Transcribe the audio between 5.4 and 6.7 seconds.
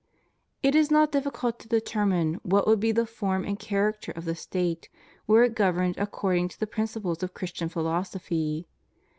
it governed according to the